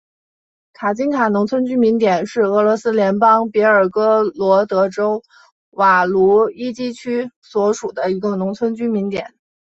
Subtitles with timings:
[0.73, 5.21] 卡津卡农村居民点是俄罗斯联邦别尔哥罗德州
[5.69, 9.35] 瓦卢伊基区所属的一个农村居民点。